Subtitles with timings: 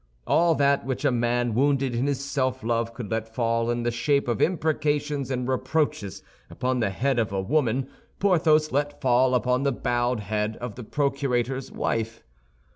[0.25, 3.91] All that which a man wounded in his self love could let fall in the
[3.91, 9.61] shape of imprecations and reproaches upon the head of a woman Porthos let fall upon
[9.61, 12.23] the bowed head of the procurator's wife.